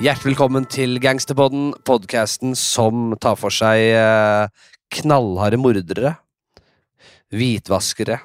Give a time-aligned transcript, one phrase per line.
[0.00, 6.14] Hjertelig velkommen til Gangsterpodden, podkasten som tar for seg eh, knallharde mordere,
[7.34, 8.18] hvitvaskere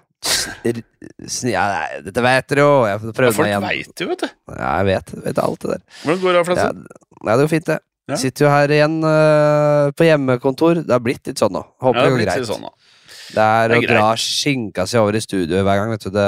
[0.66, 2.70] ja, nei, Dette vet dere jo.
[2.90, 3.66] Jeg får Ja, folk meg igjen.
[3.66, 4.30] veit jo, vet du.
[4.56, 5.84] Ja, jeg vet, jeg vet alt det der.
[6.02, 6.80] Hvordan går det, Ja, Flatseth?
[7.26, 7.78] nei, det går fint, det.
[8.06, 8.18] Ja.
[8.22, 10.84] Sitter jo her igjen uh, på hjemmekontor.
[10.86, 11.64] Det har blitt litt sånn nå.
[11.66, 12.50] Ja, Håper det det går greit.
[12.52, 12.68] sånn.
[13.36, 15.94] Det er, Det er å dra skinka si over i studio hver gang.
[15.96, 16.12] Vet du.
[16.14, 16.28] Det,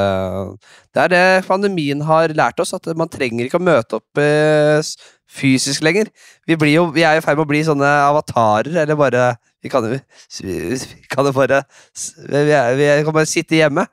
[0.97, 4.81] det er det pandemien har lært oss, at man trenger ikke å møte opp uh,
[5.29, 6.09] fysisk lenger.
[6.49, 9.27] Vi, blir jo, vi er i ferd med å bli sånne avatarer, eller bare
[9.61, 10.01] Vi kan jo vi,
[10.41, 11.61] vi kan jo bare
[11.99, 12.41] vi,
[12.81, 13.85] vi kan bare sitte hjemme.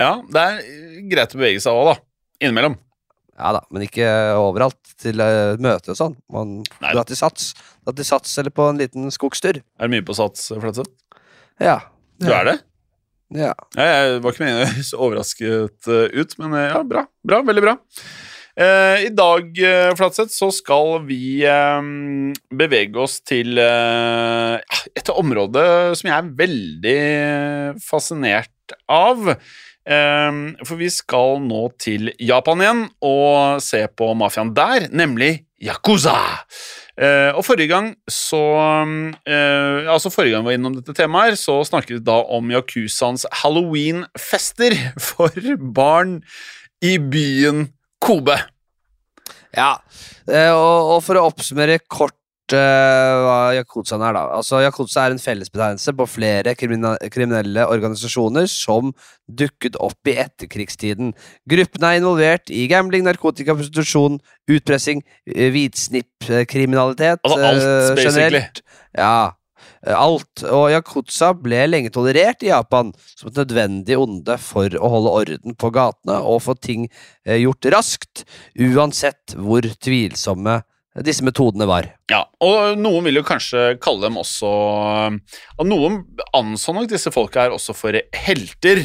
[0.00, 1.96] Ja, det er greit å bevege seg òg, da.
[2.42, 2.74] Innimellom.
[3.34, 4.06] Ja da, men ikke
[4.38, 6.14] overalt til uh, møte og sånn.
[6.32, 7.52] Man drar til Sats.
[7.82, 9.58] Drar til Sats eller på en liten skogstur.
[9.58, 10.92] Er det mye på sats, Flatseth?
[11.62, 11.80] Ja.
[12.22, 12.60] Du er det?
[13.34, 13.50] Ja.
[13.74, 17.04] Ja, jeg var ikke meningen så overrasket eh, ut, men eh, ja, bra.
[17.26, 17.74] Bra, Veldig bra.
[18.54, 19.50] Eh, I dag,
[19.98, 21.88] Flatseth, så skal vi eh,
[22.54, 25.64] bevege oss til eh, et område
[25.98, 26.98] som jeg er veldig
[27.82, 29.34] fascinert av.
[29.84, 36.16] Eh, for vi skal nå til Japan igjen og se på mafiaen der, nemlig Yakuza.
[36.94, 38.38] Eh, og forrige gang så
[39.26, 43.26] eh, Altså forrige gang vi var innom dette temaet, så snakket vi da om Yakuzaens
[43.42, 44.76] halloweenfester
[45.08, 45.34] for
[45.74, 46.20] barn
[46.84, 47.66] i byen
[48.04, 48.36] Kobe.
[49.54, 49.78] Ja,
[50.28, 52.16] eh, og, for å oppsummere kort
[52.52, 54.24] hva Yakuzaen er, da.
[54.36, 58.90] Altså, Yakuza er en fellesbetegnelse på flere kriminelle organisasjoner som
[59.28, 61.14] dukket opp i etterkrigstiden.
[61.48, 64.18] Gruppene er involvert i gambling, narkotika, prostitusjon,
[64.50, 65.00] utpressing,
[65.30, 68.10] eh, hvitsnippkriminalitet Altså alt, basically.
[68.10, 68.62] generelt.
[68.98, 69.32] Ja.
[69.86, 70.44] eh, Alt.
[70.44, 75.56] Og Yakuza ble lenge tolerert i Japan som et nødvendig onde for å holde orden
[75.56, 76.88] på gatene og få ting
[77.24, 78.24] eh, gjort raskt,
[78.60, 80.60] uansett hvor tvilsomme
[81.02, 81.88] disse metodene var.
[82.10, 86.04] Ja, og noen vil jo kanskje kalle dem også Og noen
[86.36, 88.84] anså nok disse folka her også for helter.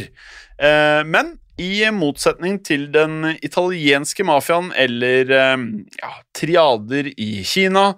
[0.58, 5.66] Eh, men i motsetning til den italienske mafiaen eller eh,
[6.00, 7.92] ja, triader i Kina,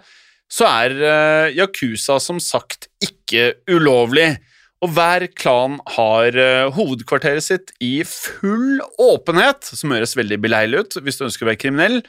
[0.52, 4.34] så er eh, Yakuza som sagt ikke ulovlig.
[4.82, 11.00] Og hver klan har eh, hovedkvarteret sitt i full åpenhet, som høres veldig beleilig ut
[11.06, 12.02] hvis du ønsker å være kriminell.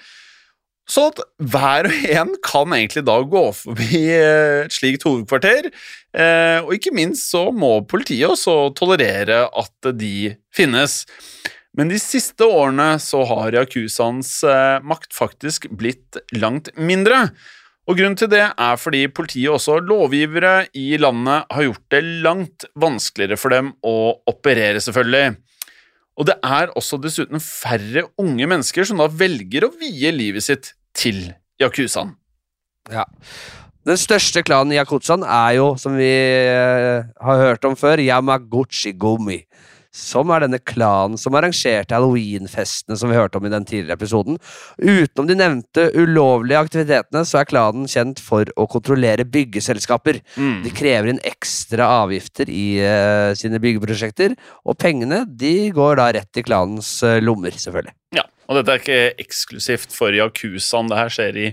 [0.88, 1.20] Så at
[1.53, 5.70] hver og en kan egentlig da gå forbi eh, et slikt hovedkvarter.
[6.15, 11.04] eh, Og ikke minst så må politiet også tolerere at de finnes.
[11.78, 17.28] Men de siste årene så har Yakuzans eh, makt faktisk blitt langt mindre.
[17.88, 22.03] Og grunnen til det er fordi politiet og også lovgivere i landet har gjort det
[22.26, 23.97] langt vanskeligere for dem å
[24.31, 25.38] operere, selvfølgelig.
[26.21, 30.73] Og det er også dessuten færre unge mennesker som da velger å vie livet sitt
[30.97, 31.25] til
[31.62, 32.15] Yakuzaen.
[32.93, 33.06] Ja.
[33.89, 38.93] Den største klanen i Yakuzaen er jo, som vi eh, har hørt om før, Yamaguchi
[38.95, 39.41] Gumi.
[39.93, 44.39] Som er denne klanen som arrangerte halloweenfestene som vi hørte om i den tidligere episoden.
[44.81, 50.23] Utenom de nevnte ulovlige aktivitetene, så er klanen kjent for å kontrollere byggeselskaper.
[50.41, 50.63] Mm.
[50.65, 56.41] De krever inn ekstra avgifter i uh, sine byggeprosjekter, og pengene de går da rett
[56.41, 57.93] i klanens uh, lommer, selvfølgelig.
[58.17, 61.49] Ja, og dette er ikke eksklusivt for Yakuzaen, det her skjer i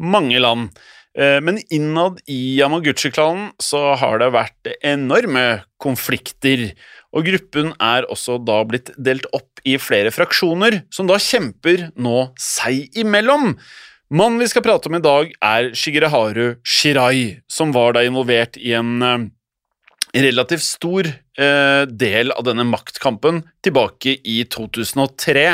[0.00, 0.72] mange land.
[1.18, 6.72] Eh, Men innad i Yamaguchi-klanen så har det vært enorme konflikter,
[7.14, 12.28] og gruppen er også da blitt delt opp i flere fraksjoner, som da kjemper nå
[12.40, 13.54] seg imellom.
[14.14, 18.74] Mannen vi skal prate om i dag, er Shigereharu Shirai, som var da involvert i
[18.76, 19.24] en eh,
[20.26, 25.46] relativt stor eh, del av denne maktkampen tilbake i 2003.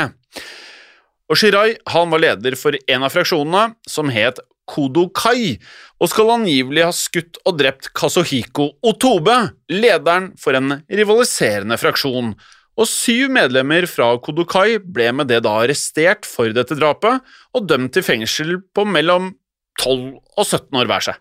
[1.31, 5.57] Og Shirai han var leder for en av fraksjonene, som het Kodokai,
[6.01, 9.37] og skal angivelig ha skutt og drept Kazuhiko Otobe,
[9.71, 12.33] lederen for en rivaliserende fraksjon.
[12.79, 17.19] Og syv medlemmer fra Kodokai ble med det da arrestert for dette drapet,
[17.53, 19.33] og dømt til fengsel på mellom
[19.81, 21.19] 12 og 17 år hver seg.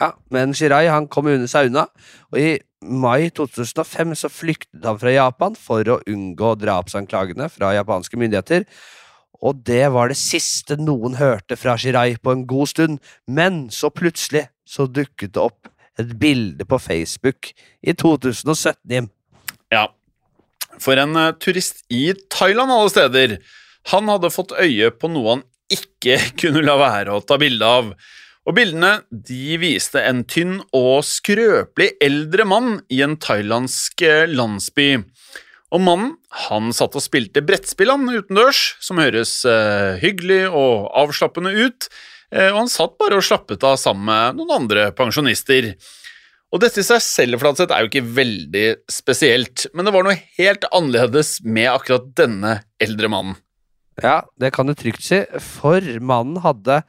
[0.00, 1.84] Ja, men Shirai han kom under seg unna,
[2.32, 8.16] og i mai 2005 så flyktet han fra Japan for å unngå drapsanklagene fra japanske
[8.20, 8.64] myndigheter.
[9.40, 13.88] Og det var det siste noen hørte fra Shirai på en god stund, men så
[13.92, 15.70] plutselig så dukket det opp
[16.00, 17.50] et bilde på Facebook
[17.80, 19.08] i 2017, Jim.
[19.72, 19.88] Ja,
[20.80, 23.36] for en eh, turist i Thailand alle steder.
[23.92, 27.92] Han hadde fått øye på noe han ikke kunne la være å ta bilde av.
[28.48, 34.94] Og bildene de viste en tynn og skrøpelig eldre mann i en thailandsk eh, landsby.
[35.70, 36.14] Og mannen
[36.48, 41.86] han satt og spilte brettspill utendørs, som høres eh, hyggelig og avslappende ut,
[42.34, 45.72] eh, og han satt bare og slappet av sammen med noen andre pensjonister.
[46.50, 50.18] Og dette i seg selv Flatseth, er jo ikke veldig spesielt, men det var noe
[50.40, 53.38] helt annerledes med akkurat denne eldre mannen.
[54.02, 56.80] Ja, det kan du trygt si, for mannen hadde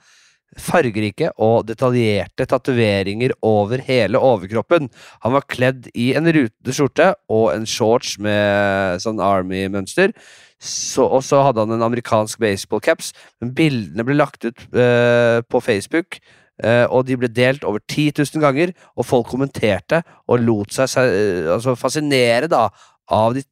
[0.59, 4.89] fargerike og detaljerte tatoveringer over hele overkroppen.
[5.24, 10.15] Han var kledd i en rutete skjorte og en shorts med sånn Army-mønster.
[10.62, 13.15] Så, og så hadde han en amerikansk baseballcaps.
[13.42, 16.19] Men bildene ble lagt ut uh, på Facebook,
[16.62, 18.75] uh, og de ble delt over 10 000 ganger.
[18.94, 22.68] Og folk kommenterte og lot seg uh, altså fascinere da
[23.12, 23.45] av de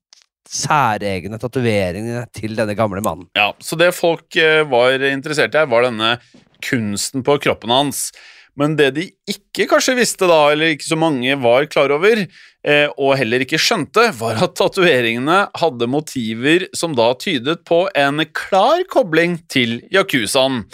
[0.50, 3.28] særegne tatoveringene til denne gamle mannen.
[3.38, 4.34] Ja, Så det folk
[4.70, 6.16] var interessert i var denne
[6.66, 8.10] kunsten på kroppen hans.
[8.60, 12.26] Men det de ikke kanskje visste, da, eller ikke så mange var klar over,
[12.68, 18.24] eh, og heller ikke skjønte, var at tatoveringene hadde motiver som da tydet på en
[18.36, 20.66] klar kobling til yakuzaen.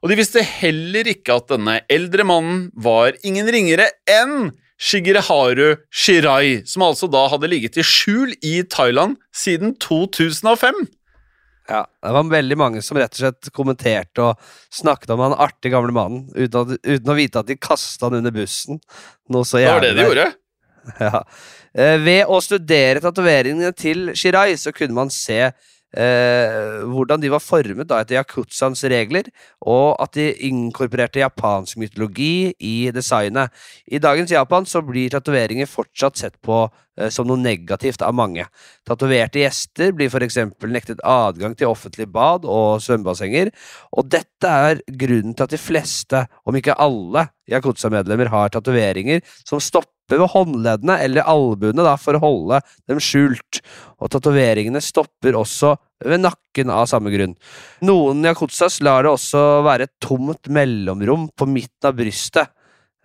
[0.00, 6.60] Og de visste heller ikke at denne eldre mannen var ingen ringere enn Shigeharu Shirai,
[6.68, 10.84] som altså da hadde ligget i skjul i Thailand siden 2005.
[11.68, 15.74] Ja, Det var veldig mange som rett og slett kommenterte og snakket om han artige
[15.74, 18.78] gamle mannen, uten, at, uten å vite at de kasta han under bussen.
[19.32, 20.32] Noe så Det var det de gjorde.
[21.02, 21.24] Ja.
[21.74, 25.48] Eh, ved å studere tatoveringene til Shirai, så kunne man se
[25.94, 29.28] eh, hvordan de var formet da etter yakuzans regler,
[29.66, 33.52] og at de inkorporerte japansk mytologi i designet.
[33.86, 36.64] I dagens Japan så blir tatoveringer fortsatt sett på
[36.98, 38.46] eh, som noe negativt av mange.
[38.86, 43.52] Tatoverte gjester blir eksempel nektet adgang til offentlig bad og svømmebassenger,
[43.96, 49.60] og dette er grunnen til at de fleste, om ikke alle, Yakuza-medlemmer har tatoveringer som
[49.62, 53.60] stopper ved håndleddene eller albuene da, for å holde dem skjult,
[53.98, 55.74] og tatoveringene stopper også
[56.04, 57.34] ved nakken av samme grunn.
[57.86, 62.52] Noen yakuzas lar det også være et tomt mellomrom på midten av brystet.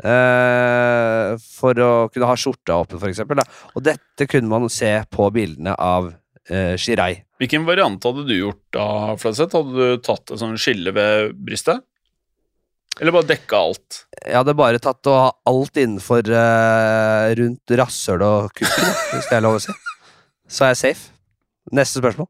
[0.01, 3.37] eh, for å kunne ha skjorta åpen, for eksempel.
[3.37, 3.45] Da.
[3.77, 6.07] Og dette kunne man se på bildene av
[6.49, 7.21] eh, Shirai.
[7.41, 8.87] Hvilken variant hadde du gjort da,
[9.21, 9.53] Fladseth?
[9.57, 11.83] Hadde du tatt et sånt skille ved brystet?
[13.01, 14.03] Eller bare dekka alt?
[14.21, 19.45] Jeg hadde bare tatt ha alt innenfor uh, rundt rasshøl og kukken, hvis det er
[19.47, 19.73] lov å si.
[20.45, 21.09] Så er jeg safe.
[21.73, 22.29] Neste spørsmål.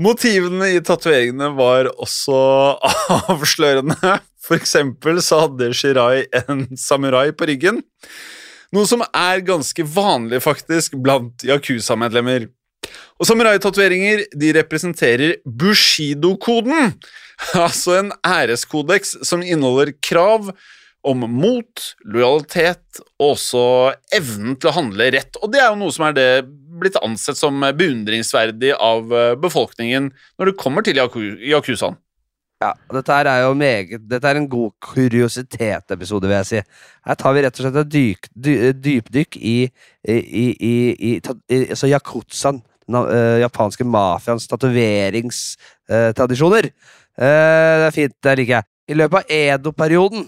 [0.00, 2.38] Motivene i tatoveringene var også
[3.34, 4.16] avslørende.
[4.42, 7.82] For eksempel så hadde Shirai en samurai på ryggen.
[8.72, 12.48] Noe som er ganske vanlig faktisk blant Yakuza-medlemmer.
[13.20, 16.94] Og samurai-tatoveringer de representerer Bushido-koden,
[17.66, 20.52] altså en æreskodeks som inneholder krav
[21.02, 23.62] om mot, lojalitet og også
[24.14, 25.36] evnen til å handle rett.
[25.42, 26.30] Og det er jo noe som er det
[26.82, 31.96] blitt ansett som beundringsverdig av eh, befolkningen når det kommer til yakuzaen.
[32.62, 36.60] Ja, dette er jo meget Dette er en god kuriositet-episode, vil jeg si.
[37.08, 39.66] Her tar vi rett og slett et dyk, dy, dypdykk i,
[40.06, 40.18] i,
[40.54, 41.18] i, i,
[41.64, 46.70] altså yakuzaen, den eh, japanske mafiaens tatoveringstradisjoner.
[47.18, 48.68] Det er fint, det liker jeg.
[48.92, 50.26] I løpet av Edo-perioden,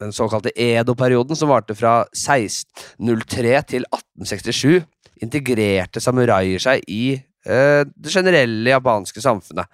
[0.00, 4.84] den såkalte Edo-perioden, som varte fra 1603 til 1867,
[5.24, 9.70] integrerte samuraier seg i eh, det generelle japanske samfunnet.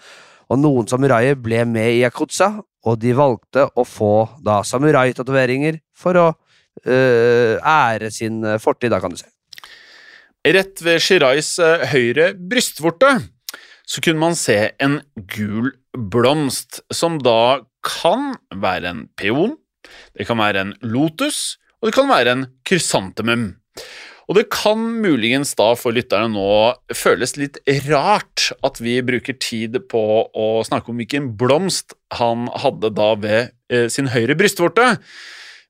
[0.50, 2.52] Og noen samuraier ble med i Yakuza,
[2.88, 9.12] og de valgte å få da samuraitatoveringer for å øh, ære sin fortid, da, kan
[9.12, 9.28] du si.
[10.40, 13.12] Rett ved Shirais eh, høyre brystvorte
[13.90, 15.00] så kunne man se en
[15.34, 19.56] gul blomst, som da kan være en peon,
[20.14, 23.48] det kan være en lotus, og det kan være en krysantemum.
[24.30, 26.50] Og det kan muligens da for lytterne nå
[26.94, 32.92] føles litt rart at vi bruker tid på å snakke om hvilken blomst han hadde
[32.94, 35.00] da ved eh, sin høyre brystvorte,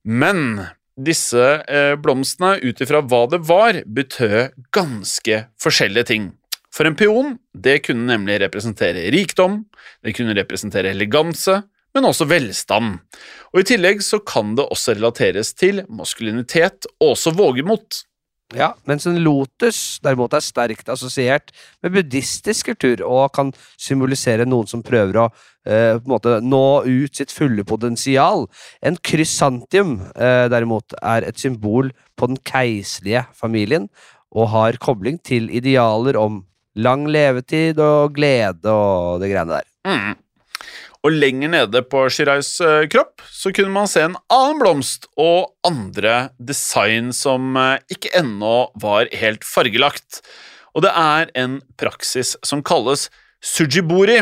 [0.05, 0.67] men
[1.01, 6.29] disse eh, blomstene, ut ifra hva det var, betød ganske forskjellige ting.
[6.81, 9.67] For en peon det kunne nemlig representere rikdom,
[10.01, 11.59] det kunne representere eleganse,
[11.93, 12.95] men også velstand.
[13.53, 18.01] Og I tillegg så kan det også relateres til maskulinitet og også vågemot.
[18.57, 21.53] Ja, mens en lotus derimot er sterkt assosiert
[21.85, 25.29] med buddhistisk kultur og kan symbolisere noen som prøver å
[25.69, 28.49] eh, måte nå ut sitt fulle potensial.
[28.81, 33.91] En krysantium eh, derimot er et symbol på den keiserlige familien
[34.33, 36.47] og har kobling til idealer om
[36.79, 39.71] lang levetid og glede og det greiene der.
[39.87, 40.19] Mm.
[41.01, 45.55] Og lenger nede på Shirais eh, kropp så kunne man se en annen blomst og
[45.65, 50.21] andre design som eh, ikke ennå var helt fargelagt.
[50.77, 53.09] Og det er en praksis som kalles
[53.41, 54.21] sujibori.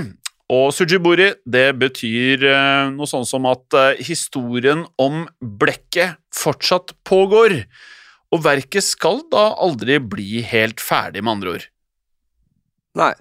[0.55, 7.64] Og sujibori det betyr eh, noe sånn som at historien om blekket fortsatt pågår.
[8.31, 11.69] Og verket skal da aldri bli helt ferdig, med andre ord.
[12.99, 13.14] Nei.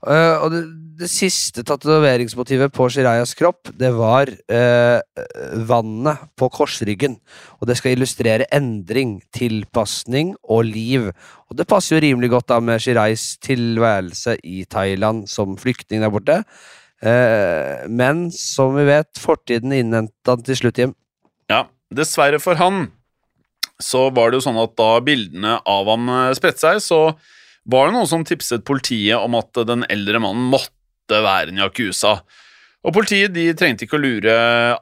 [0.00, 0.60] Uh, og det,
[1.02, 5.00] det siste tatoveringsmotivet på Shirayas kropp, det var uh,
[5.68, 7.18] vannet på korsryggen.
[7.60, 11.10] Og det skal illustrere endring, tilpasning og liv.
[11.50, 16.12] Og det passer jo rimelig godt da med Shirais tilværelse i Thailand som flyktning der
[16.12, 16.40] borte.
[17.00, 20.96] Uh, men som vi vet, fortiden innhentet han til slutt hjem.
[21.52, 22.88] Ja, dessverre for han
[23.80, 27.00] så var det jo sånn at da bildene av eh, spredte seg, så
[27.70, 32.20] var det noen som tipset politiet om at den eldre mannen måtte være en yakuza.
[32.80, 34.34] Og Politiet de trengte ikke å lure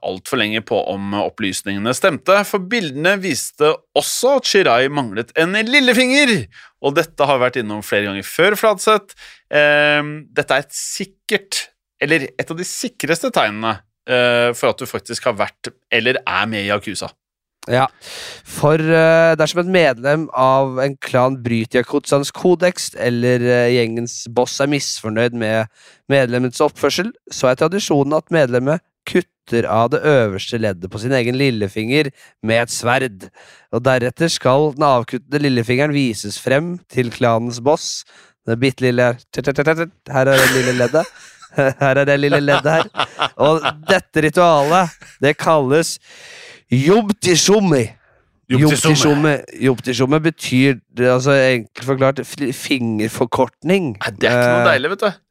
[0.06, 6.44] altfor lenge på om opplysningene stemte, for bildene viste også at Shirai manglet en lillefinger.
[6.86, 9.18] Og dette har vært innom flere ganger før, Fladseth.
[9.50, 11.64] Eh, dette er et sikkert,
[11.98, 16.46] eller et av de sikreste tegnene eh, for at du faktisk har vært eller er
[16.46, 17.10] med i Yakuza.
[17.68, 17.84] Ja,
[18.48, 24.56] for uh, dersom et medlem av en klan bryter Yakutsans kodeks, eller uh, gjengens boss
[24.64, 25.68] er misfornøyd med
[26.08, 31.36] medlemmets oppførsel, så er tradisjonen at medlemmet kutter av det øverste leddet på sin egen
[31.40, 32.10] lillefinger
[32.46, 33.28] med et sverd,
[33.72, 38.06] og deretter skal den avkuttede lillefingeren vises frem til klanens boss.
[38.48, 41.04] Det bitte lille Her er det lille leddet.
[41.82, 43.08] Her er det lille leddet her.
[43.40, 45.96] Og dette ritualet, det kalles
[46.68, 47.84] Jobtishomi.
[48.48, 48.58] til
[49.68, 50.76] Jobtishomi betyr
[51.14, 53.94] altså enkelt forklart fingerforkortning.
[53.96, 55.24] Nei, Det er ikke noe Eh, deilig, vet du.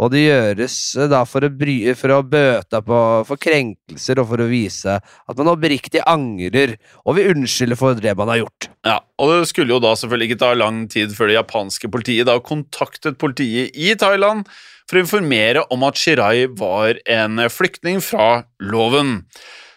[0.00, 4.30] Og det gjøres eh, da for å, bry, for å bøte på for krenkelser og
[4.30, 8.70] for å vise at man oppriktig angrer og vil unnskylde for det man har gjort.
[8.88, 12.30] Ja, og det skulle jo da selvfølgelig ikke ta lang tid før det japanske politiet
[12.30, 14.48] da kontaktet politiet i Thailand
[14.88, 19.20] for å informere om at Shirai var en flyktning fra loven.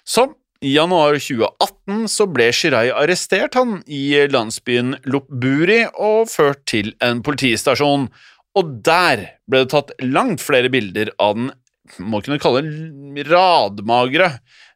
[0.08, 0.30] Så
[0.64, 7.20] i januar 2018 så ble Shirai arrestert han i landsbyen Lopburi og ført til en
[7.26, 8.08] politistasjon.
[8.54, 11.52] Og der ble det tatt langt flere bilder av den
[12.00, 14.30] må kunne kalle den radmagre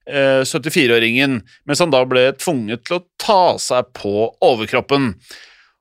[0.10, 5.14] eh, 74-åringen, mens han da ble tvunget til å ta seg på overkroppen.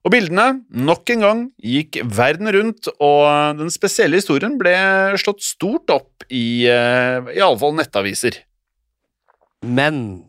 [0.07, 4.77] Og bildene, nok en gang, gikk verden rundt, og den spesielle historien ble
[5.19, 8.39] slått stort opp i eh, i alle fall nettaviser.
[9.65, 10.27] Men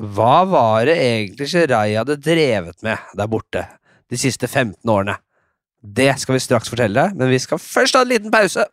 [0.00, 3.66] hva var det egentlig Shirai hadde drevet med der borte
[4.08, 5.18] de siste 15 årene?
[5.82, 8.64] Det skal vi straks fortelle, men vi skal først ha en liten pause.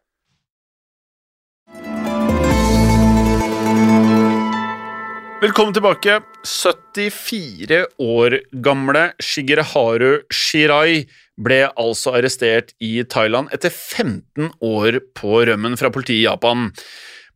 [5.40, 6.20] Velkommen tilbake.
[6.44, 11.06] 74 år gamle Shigeharu Shirai
[11.40, 16.70] ble altså arrestert i Thailand etter 15 år på rømmen fra politiet i Japan.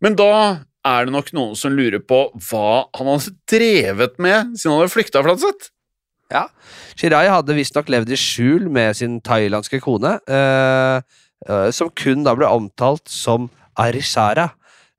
[0.04, 0.34] Men da
[0.84, 4.94] er det nok noen som lurer på hva han hadde drevet med siden han hadde
[4.94, 5.72] flykta, Flatseth.
[6.34, 6.48] Ja,
[6.98, 11.04] Shirai hadde visstnok levd i skjul med sin thailandske kone, eh,
[11.48, 13.50] eh, som kun da ble omtalt som
[13.80, 14.50] Arishara.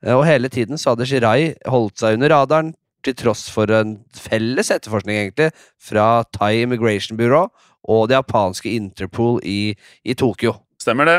[0.04, 2.74] Eh, og hele tiden så hadde Shirai holdt seg under radaren,
[3.04, 7.50] til tross for en felles etterforskning, egentlig, fra Thai Immigration Bureau
[7.84, 9.74] og det japanske Interpol i,
[10.08, 10.54] i Tokyo.
[10.80, 11.18] Stemmer det.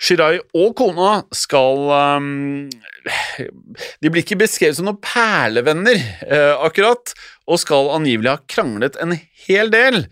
[0.00, 2.68] Shirai og kona skal um,
[4.00, 7.12] De blir ikke beskrevet som noen perlevenner, uh, akkurat,
[7.44, 9.16] og skal angivelig ha kranglet en
[9.46, 10.06] hel del.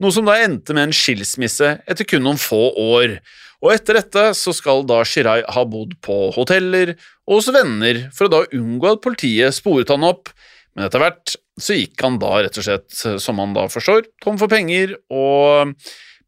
[0.00, 3.18] Noe som da endte med en skilsmisse etter kun noen få år.
[3.64, 8.26] Og etter dette så skal da Shirai ha bodd på hoteller og hos venner for
[8.26, 10.32] å da unngå at politiet sporet han opp,
[10.74, 12.88] men etter hvert så gikk han da rett og slett,
[13.22, 15.72] som han da forstår, tom for penger, og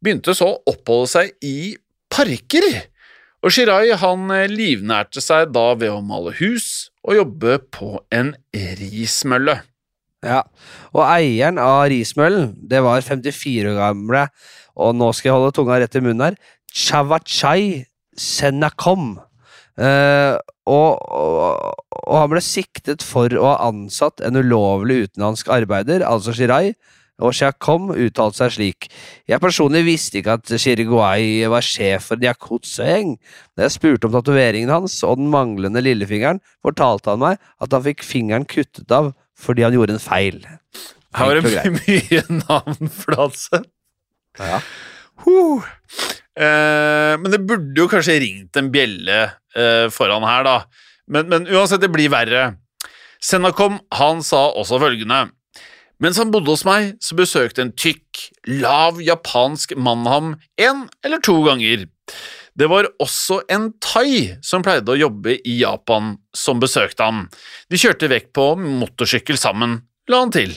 [0.01, 1.75] begynte så å oppholde seg i
[2.13, 2.65] parker.
[3.47, 9.61] Og Shirai han livnærte seg da ved å male hus og jobbe på en rismølle.
[10.25, 10.41] Ja,
[10.91, 14.25] og eieren av rismøllen, det var 54 år gamle,
[14.75, 16.35] og nå skal jeg holde tunga rett i munnen her,
[16.75, 17.85] Chavachai
[18.19, 19.13] Senakom.
[19.79, 20.35] Eh,
[20.67, 26.35] og, og, og han ble siktet for å ha ansatt en ulovlig utenlandsk arbeider, altså
[26.35, 26.73] Shirai,
[27.17, 28.89] og Shakom uttalte seg slik.
[29.29, 33.15] Jeg personlig visste ikke at Chiriguay var sjef for en yakuza-gjeng.
[33.57, 37.85] Da jeg spurte om tatoveringen hans og den manglende lillefingeren, fortalte han meg at han
[37.87, 40.39] fikk fingeren kuttet av fordi han gjorde en feil.
[41.17, 43.69] Her var det mye navn, Fladseth.
[44.37, 44.61] Ja.
[46.37, 49.23] Eh, men det burde jo kanskje ringt en bjelle
[49.57, 50.57] eh, foran her, da.
[51.09, 52.51] Men, men uansett, det blir verre.
[53.23, 55.27] Senakom han sa også følgende.
[56.03, 58.27] Mens han bodde hos meg, så besøkte en tykk,
[58.61, 61.87] lav japansk mann ham en eller to ganger.
[62.57, 67.25] Det var også en thai som pleide å jobbe i Japan, som besøkte ham.
[67.69, 70.55] De kjørte vekk på motorsykkel sammen, la han til.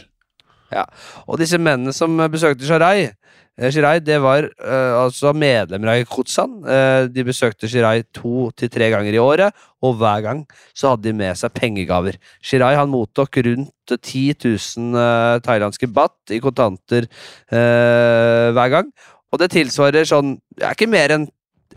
[0.71, 0.87] Ja,
[1.27, 3.15] og disse mennene som besøkte Shirai eh,
[3.59, 6.61] Shirai det var uh, altså medlemmer av Kutsan.
[6.65, 10.43] Uh, de besøkte Shirai to til tre ganger i året, og hver gang
[10.77, 12.17] så hadde de med seg pengegaver.
[12.41, 17.05] Shirai han mottok rundt 10 000 uh, thailandske baht i kontanter
[17.51, 18.91] eh, hver gang.
[19.31, 21.27] Og det tilsvarer sånn Det er ikke mer enn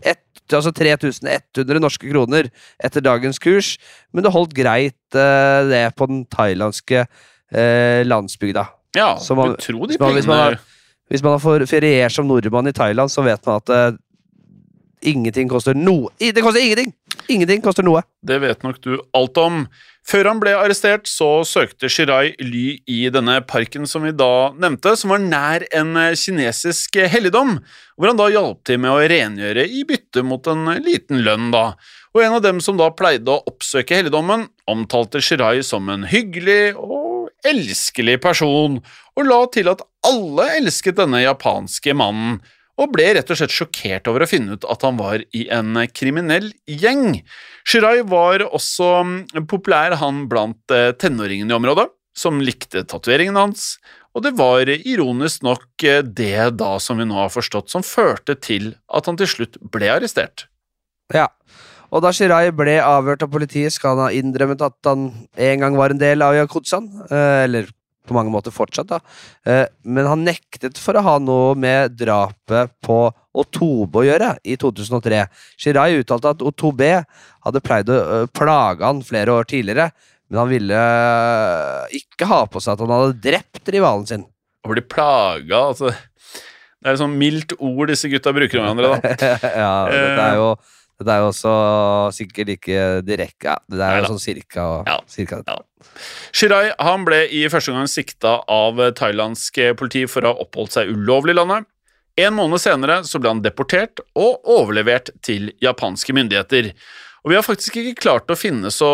[0.04, 2.48] ett, altså 3100 norske kroner
[2.82, 3.74] etter dagens kurs,
[4.12, 7.06] men det holdt greit det på den thailandske
[8.04, 8.66] landsbygda.
[8.98, 10.58] Ja, man- du tror de pengene
[11.12, 13.98] Hvis man har feriert som nordmann i Thailand, så vet man at uh,
[15.04, 16.12] ingenting koster noe.
[16.18, 16.94] Det koster ingenting!
[17.30, 18.02] Ingenting koster noe.
[18.26, 19.64] Det vet nok du alt om.
[20.04, 24.92] Før han ble arrestert, så søkte Shirai ly i denne parken som vi da nevnte,
[25.00, 27.56] som var nær en eh, kinesisk helligdom,
[27.96, 31.70] hvor han da hjalp til med å rengjøre i bytte mot en liten lønn, da.
[32.12, 36.74] Og en av dem som da pleide å oppsøke helligdommen, omtalte Shirai som en hyggelig
[36.76, 37.03] og
[37.46, 38.80] elskelig person,
[39.14, 42.40] og la til at alle elsket denne japanske mannen,
[42.74, 45.76] og ble rett og slett sjokkert over å finne ut at han var i en
[45.94, 47.20] kriminell gjeng.
[47.62, 51.86] Shirai var også mm, populær han blant eh, tenåringene i området,
[52.18, 53.76] som likte tatoveringene hans,
[54.14, 58.36] og det var ironisk nok eh, det da som vi nå har forstått som førte
[58.38, 60.48] til at han til slutt ble arrestert.
[61.14, 61.28] Ja.
[61.94, 65.08] Og da Shirai ble avhørt av politiet, skal han ha innrømmet at han
[65.46, 66.88] en gang var en del av Yakutsaen.
[67.06, 67.70] Eh, eller
[68.04, 68.98] på mange måter fortsatt, da.
[69.48, 72.98] Eh, men han nektet for å ha noe med drapet på
[73.34, 75.22] Otobe å gjøre i 2003.
[75.60, 76.90] Shirai uttalte at Otobe
[77.46, 79.88] hadde pleid å eh, plage han flere år tidligere,
[80.28, 80.84] men han ville
[81.94, 84.28] ikke ha på seg at han hadde drept rivalen sin.
[84.64, 88.96] Å bli plaga, altså Det er et sånt mildt ord disse gutta bruker om hverandre,
[88.98, 89.34] da.
[89.62, 90.48] ja, dette er jo
[91.00, 91.52] dette er jo også
[92.14, 94.98] sikkert ikke direkte ja, Det er jo sånn cirka, Ja.
[95.10, 95.58] cirka Ja.
[96.32, 100.92] Shirai han ble i første omgang sikta av thailandsk politi for å ha oppholdt seg
[100.94, 101.66] ulovlig i landet.
[102.16, 106.70] En måned senere så ble han deportert og overlevert til japanske myndigheter.
[107.24, 108.90] Og vi har faktisk ikke klart å finne så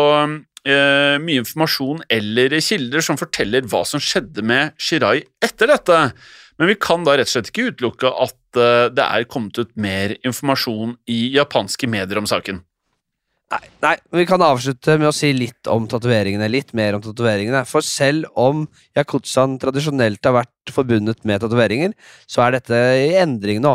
[0.65, 5.99] eh, mye informasjon eller kilder som forteller hva som skjedde med Shirai etter dette.
[6.57, 10.15] Men vi kan da rett og slett ikke utelukke at det er kommet ut mer
[10.21, 12.61] informasjon i japanske medier om saken.
[13.51, 16.47] Nei, nei, vi kan avslutte med å si litt om tatoveringene.
[16.47, 17.65] Litt mer om tatoveringene.
[17.67, 18.63] For selv om
[18.95, 21.91] yakutsaen tradisjonelt har vært forbundet med tatoveringer,
[22.31, 23.73] så er dette i endring nå.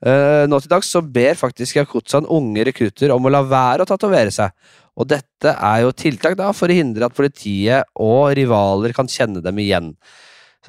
[0.00, 3.90] Eh, nå til dags så ber faktisk yakutsaen unge rekrutter om å la være å
[3.90, 4.54] tatovere seg.
[4.96, 9.44] Og dette er jo tiltak da for å hindre at politiet og rivaler kan kjenne
[9.44, 9.92] dem igjen.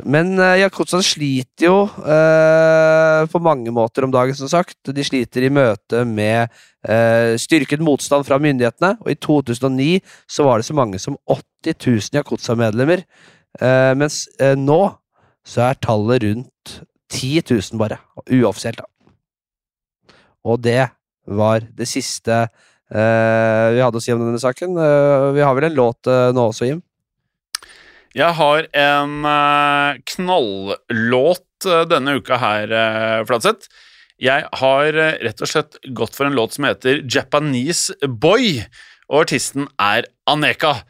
[0.08, 4.78] Men uh, yakutsaen sliter jo eh, på mange måter om dagen, som sagt.
[4.96, 6.48] De sliter i møte med
[6.88, 11.76] eh, styrket motstand fra myndighetene, og i 2009 så var det så mange som 80
[11.76, 13.04] 000 Yakuza-medlemmer,
[13.60, 14.82] eh, mens eh, nå
[15.48, 18.88] så er tallet rundt 10 000 bare, uoffisielt da.
[20.48, 20.84] Og det
[21.30, 24.78] var det siste eh, vi hadde å si om denne saken.
[24.78, 26.84] Eh, vi har vel en låt eh, nå også, Jim?
[28.18, 29.22] Jeg har en
[30.10, 33.70] knallåt knalllåt eh, denne uka her, uh, Fladseth.
[34.20, 38.66] Jeg har eh, rett og slett gått for en låt som heter Japanese Boy,
[39.08, 40.82] og artisten er Aneka.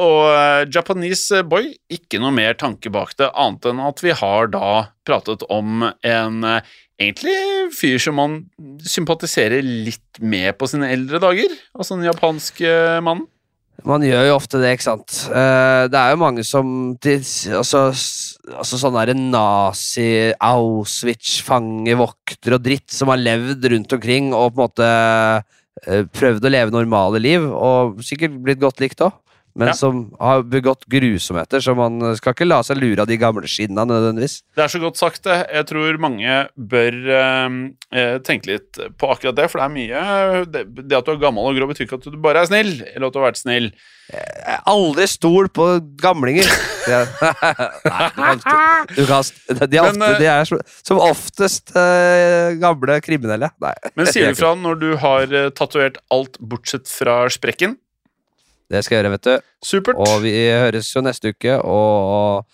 [0.00, 4.48] Og eh, Japanese Boy, ikke noe mer tanke bak det, annet enn at vi har
[4.54, 4.70] da
[5.08, 7.36] pratet om en eh, egentlig
[7.76, 8.38] fyr som man
[8.80, 11.52] sympatiserer litt med på sine eldre dager.
[11.76, 12.72] Altså den japanske
[13.04, 13.28] mannen.
[13.86, 15.20] Man gjør jo ofte det, ikke sant.
[15.30, 17.82] Eh, det er jo mange som altså,
[18.50, 24.58] altså sånne der nazi, Auschwitz, fangevokter og dritt som har levd rundt omkring og på
[24.58, 24.88] en måte
[25.86, 29.14] eh, prøvd å leve normale liv, og sikkert blitt godt likt òg.
[29.58, 29.74] Men Ja.
[29.74, 33.82] som har begått grusomheter, så man skal ikke la seg lure av de gamle skinna
[33.84, 34.42] nødvendigvis.
[34.54, 35.38] Det er så godt sagt, det.
[35.50, 37.56] Jeg tror mange bør eh,
[37.90, 41.18] eh, tenke litt på akkurat det, for det er mye Det, det at du er
[41.24, 43.42] gammel og grå, betyr ikke at du bare er snill, eller at du har vært
[43.42, 43.72] snill.
[44.08, 45.66] Jeg Aldri stol på
[46.00, 46.46] gamlinger!
[46.88, 48.34] Nei,
[48.94, 50.48] du kan, de, Men, ofte, eh, de er
[50.86, 53.50] som oftest eh, gamle kriminelle.
[53.60, 53.74] Nei.
[53.98, 57.76] Men sier du fra når du har tatovert alt bortsett fra sprekken?
[58.68, 59.46] Det skal jeg gjøre, vet du.
[59.64, 60.00] Supert.
[60.04, 62.44] Og vi høres jo neste uke, og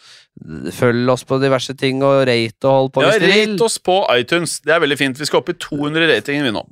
[0.74, 3.14] følg oss på diverse ting, og rate og hold på ja.
[3.22, 4.58] Rate oss på iTunes.
[4.62, 5.18] Det er veldig fint.
[5.18, 6.62] Vi skal opp i 200 ratinger vi nå.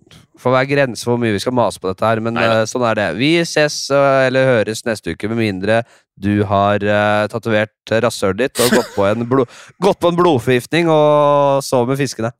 [0.43, 2.63] får være grense for hvor mye vi skal mase på dette her, men Neida.
[2.63, 3.09] eh, sånn er det.
[3.19, 5.83] Vi ses eh, eller høres neste uke, med mindre
[6.23, 9.51] du har uh, tatovert rasshølet ditt og gått på en, blod,
[9.83, 12.35] gått på en blodforgiftning og sover med fiskene.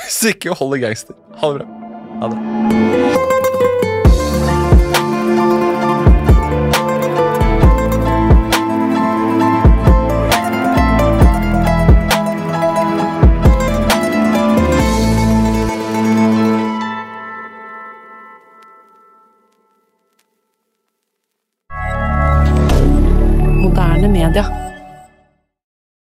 [0.00, 1.18] Hvis ikke, holder gangster.
[1.42, 1.92] Ha det bra.
[2.22, 3.39] Ha det.
[24.28, 24.69] Media.